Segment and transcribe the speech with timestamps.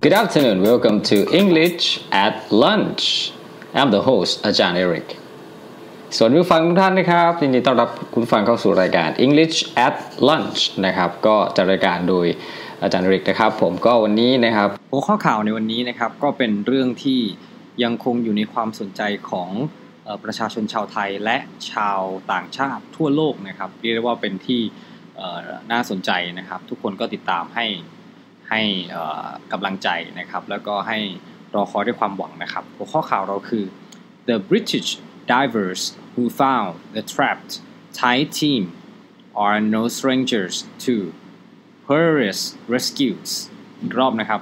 [0.00, 0.62] Good afternoon.
[0.62, 3.32] Welcome to English at Lunch.
[3.78, 5.08] I'm the host อาจารย์เอริก
[6.16, 9.56] สวัสดีผู้ฟังทุกท่านนะครับยินดีต้อนรับคุณฟังเข้าสู่รายการ English
[9.86, 9.96] at
[10.28, 12.26] Lunch นะครับก็จะรายการโดย
[12.82, 17.20] อาจารย์เอริกนะครับ ผมก็วันนี้นะครับหัวข้อข่าวในวันนี้นะครับก็เป็นเรื่องที่
[17.82, 19.50] ยังคงอยู่ในความสนใจของ
[20.24, 21.36] ประชาชนชาวไทยและ
[21.72, 22.00] ชาว
[22.32, 24.60] ต่างชาติทั่วโลกนะครับเรียกได้ว่าเป็นที่
[25.72, 27.66] น่าสนใจนะครับ ทุกคนก็ติดตามให้
[28.50, 28.62] ให้
[29.52, 29.88] กำลังใจ
[30.18, 30.98] นะครับ แล้วก็ให้
[31.54, 33.64] รอคอยด้วยความหวังนะครับ หัวข้อข่าวเราคือ
[34.28, 34.88] the British
[35.34, 35.82] divers
[36.14, 37.52] who found the trapped
[38.00, 38.62] Thai team
[39.44, 40.94] are no strangers to
[41.86, 42.40] perilous
[42.74, 43.30] rescues
[43.80, 44.40] อีกรอบนะครับ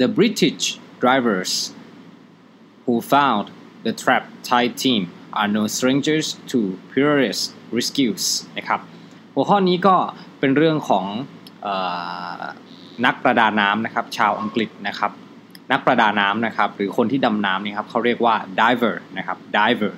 [0.00, 0.64] the British
[1.06, 1.52] divers
[2.84, 3.44] who found
[3.86, 5.02] the trapped Thai team
[5.40, 6.58] are no strangers to
[6.92, 7.40] perilous
[7.76, 8.24] rescues
[8.56, 8.80] นะครับ
[9.34, 9.96] หัวข้อนี้ก็
[10.40, 11.06] เป็นเรื่องของ
[13.04, 15.12] นักประดาน้ำนะครับ ชาวอังกฤษนะครับ
[15.72, 19.92] นักประดาน้ำนะครับ หรือคนที่ดำน้ำนี่ครับเขาเรียกว่า diver นะครับ diver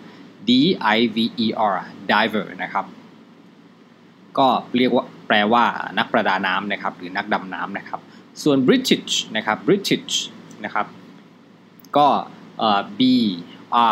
[0.49, 0.51] D
[0.97, 1.77] I V E R
[2.13, 2.87] diver นะครับ
[4.39, 5.65] ก็เรียกว่าแปลว่า
[5.99, 8.01] นักประดาน้ำนะครับ หรือนักดำน้ำนะครับ
[8.43, 10.15] ส่วน British นะครับ British
[10.65, 10.87] นะครับ
[11.97, 12.09] ก็
[13.01, 13.03] B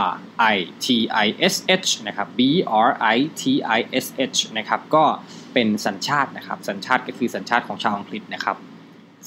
[0.05, 0.07] R
[0.55, 0.87] I T
[1.25, 2.41] I S H นะครับ B
[2.89, 3.43] R I T
[3.79, 5.05] I S H นะครับ ก็
[5.53, 8.57] เป็นสัญชาตินะครับ สัญชาติก็คือสัญชาติของชาวอังกฤษนะครับ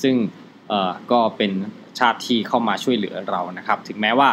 [0.02, 0.16] ซึ่ง
[1.12, 1.52] ก็เป็น
[2.00, 4.30] ชาติที่เข้ามาช่วยเหลือเรานะครับ ถึงแม้ว่า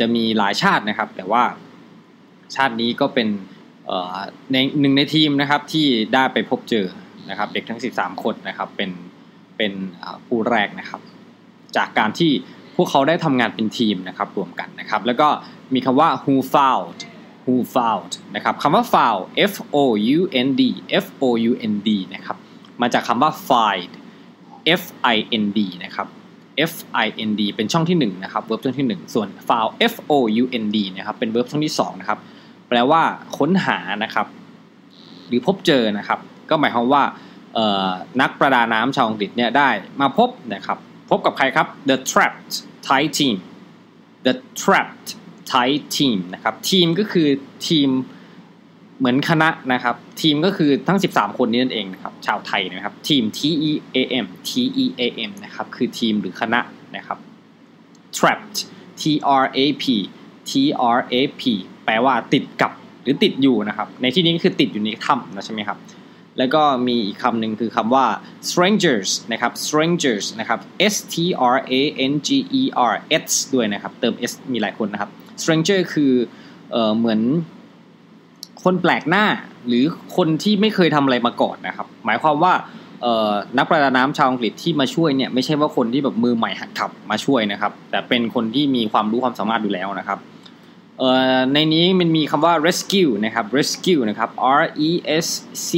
[0.00, 1.44] จะมีหลายชาตินะครับ แต่ว่า
[2.56, 3.28] ชาตินี้ก็เป็น
[4.52, 6.86] ในหนึ่งในทีมนะครับที่ได้ไปพบเจอ
[7.30, 8.90] นะครับ เด็กทั้ง 13 คนนะครับเป็น
[9.56, 9.72] เป็น
[10.26, 11.00] ผู้แรกนะครับ
[11.76, 12.32] จากการที่
[12.76, 15.28] พวกเขาได้ทำงานเป็นทีมนะครับรวมกันนะครับ แล้วก็
[15.74, 16.98] มีคำว่า who found
[17.44, 19.76] who found นะครับคำว่า found f o
[20.16, 20.62] u n d
[21.04, 22.36] f o u n d นะครับ
[22.82, 23.92] มาจากคำว่า find
[24.80, 24.82] F
[25.14, 26.08] I N D นะครับ
[26.70, 30.76] F I N D เป็นช่องที่1นะครับ verb ช่องที่ 1 ส่วน found F O U N D
[30.96, 32.18] นะครับเป็น verb ช่องที่2นะครับ
[32.68, 33.02] แปลว่า
[33.38, 34.26] ค้นหานะครับ
[35.28, 36.18] หรือพบเจอนะครับ
[36.50, 37.02] ก็หมายความว่า
[38.20, 39.68] นักประดาน้ำชาวอังกฤษเนี่ยได้
[40.00, 40.78] มาพบนะครับ
[41.10, 42.52] พบกับใครครับ the trapped
[42.88, 43.36] Thai team
[44.26, 45.08] the trapped
[45.52, 47.28] Thai team นะครับทีมก็คือ
[47.68, 47.88] ทีม
[48.98, 53.40] เหมือนคณะนะครับ ทีมก็คือทั้ง 13 คนนี้นั่นเองนะครับ ชาวไทยนะครับ ทีม T
[53.70, 54.50] E A M T
[54.82, 56.60] E A M นะครับ คือทีมหรือคณะ
[56.96, 57.18] นะครับ
[58.16, 58.58] trapped
[59.00, 59.02] T
[59.42, 59.84] R A P
[60.50, 60.52] T
[60.96, 61.42] R A P
[61.84, 65.78] แปลว่าติดกับหรือติดอยู่นะครับ ในที่นี้คือติดอยู่ในถ้ำนะใช่ไหมครับ
[66.38, 68.06] แล้วก็มีอีกคำหนึ่งคือคำว่า
[68.48, 70.60] strangers นะครับ strangers นะครับ
[70.92, 71.14] S T
[71.54, 71.72] R A
[72.10, 72.28] N G
[72.60, 72.62] E
[72.92, 75.10] R S ด้วยนะครับ เติม S มีหลายคนนะครับ
[75.42, 76.12] stranger คือ
[76.70, 77.20] เออเหมือน
[78.68, 79.24] คนแปลกหน้า
[79.68, 79.84] หรือ
[80.16, 82.52] คนที่ไม่เคยทำอะไรมาก่อนนะครับ หมายความว่า
[83.58, 90.18] นักประดาน้ำชาวอังกฤษที่มาช่วยเนี่ยไม่ใช่ว่าคนที่แบบมือใหม่หัดขับมาช่วยนะครับ แต่เป็นคนที่มีความรู้ความสามารถอยู่แล้วนะครับ
[91.54, 94.90] ในนี้มันมีคำว่า rescue นะครับ rescue นะครับ R E
[95.24, 95.26] S
[95.68, 95.70] C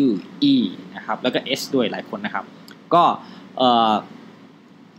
[0.00, 0.04] U
[0.52, 0.54] E
[0.96, 2.44] นะครับแล้วก็ S ด้วยหลายคนนะครับ
[2.94, 3.02] ก็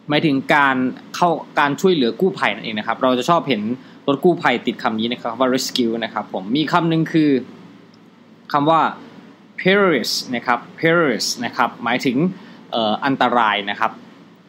[0.09, 0.75] หมายถึงการ
[1.15, 3.61] เข้าการช่วยเหลือกู้ภัยนั่นเองนะครับ เราจะชอบเห็น
[4.07, 7.31] รถกู้ภัยติดคำนี้นะครับว่า rescue นะครับผมมีคำหนึ่งคือ
[8.53, 8.81] คำว่า
[9.59, 12.17] perilous นะครับ perilous นะครับหมายถึง
[13.05, 13.91] อันตรายนะครับ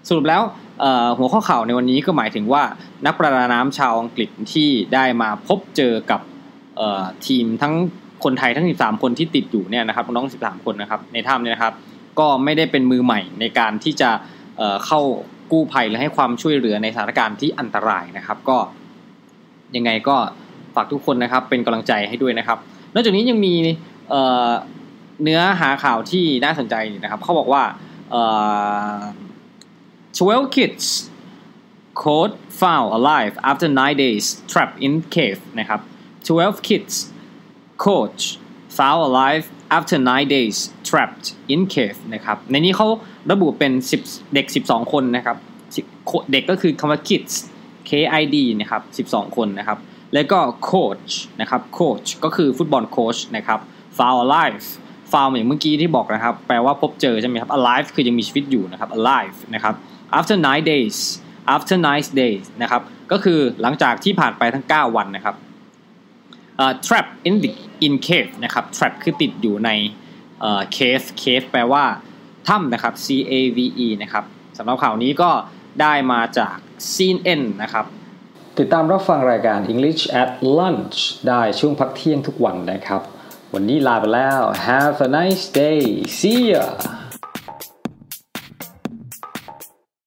[0.09, 0.42] สรุปแล้ว
[1.19, 2.62] หัวข้อข่าวในวันนี้ก็หมายถึงว่า
[3.06, 6.21] นักประดาน้ำชาวอังกฤษที่ได้มาพบเจอกับ
[7.26, 7.75] ทีมทั้ง
[8.25, 11.75] คนไทยทั้ง 13 คนที่ติดอยู่เนี่ยนะครับน้อง 13 คนนะครับในถ้ำเนี่ยนะครับ
[12.19, 14.10] ก็ไม่ได้เป็นมือใหม่ในการที่จะ
[14.86, 15.00] เข้า
[15.53, 18.59] กู้ภัยและให้ความช่วยเหลือในสถานการณ์ที่อันตรายนะครับ ก็
[19.77, 20.17] ยังไงก็
[20.75, 22.59] ฝากทุกคนนะครับเป็นกำลังใจให้ด้วยนะครับ
[22.95, 23.55] นอกจากนี้ยังมี
[25.23, 27.62] เนื้อหาข่าวที่น่าสนใจนะครับ เขาบอกว่า
[30.19, 30.84] 12 kids
[32.03, 35.81] caught found alive after nine days trapped in cave นะครับ
[36.29, 36.95] 12 kids
[37.84, 38.21] caught
[38.79, 39.45] found alive
[39.77, 40.57] after nine days
[40.89, 42.89] trapped in cave นะครับ ในนี้เขา
[43.31, 45.37] ระบุเป็น 10 เด็ก 12 คนนะครับ
[46.33, 47.34] เด็กก็คือคำว่า kids
[47.89, 49.78] KID นะครับ 12 คนนะครับ
[50.15, 51.10] แล้วก็โค้ช
[51.41, 53.60] นะครับโค้ชก็คือฟุตบอลโค้ชนะครับ
[53.98, 54.66] found alive
[55.13, 59.75] found อย่างเมื่อกี้ที่บอกนะครับ แปลว่าพบเจอใช่ไหมครับ alive คือยังมีชีวิตอยู่นะครับ alive นะครับ
[60.19, 60.97] after nine days
[61.54, 62.83] after nine days นะครับ
[63.13, 65.36] ก็คือหลังจากที่ผ่านไปทั้ง 9 วันนะครับ
[66.63, 67.51] uh, trap in the
[67.86, 69.71] in cave นะครับ trap คือติดอยู่ใน
[70.48, 71.84] uh, cave cave แปลว่า
[72.48, 74.25] ถ้ำนะครับ C A V E นะครับ
[74.59, 75.31] สำหรับข่าวนี้ก็
[75.81, 76.57] ได้มาจาก
[76.94, 77.86] CNN นะครับ
[78.59, 80.97] ติดตามรับฟังรายการ English at Lunch
[81.28, 83.03] ได้ช่วงพักเที่ยงทุกวันนะครับ
[83.54, 85.82] วันนี้ลาไปแล้ว Have a nice day
[86.18, 86.65] see ya